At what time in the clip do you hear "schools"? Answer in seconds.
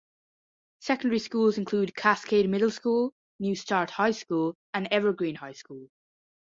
1.19-1.59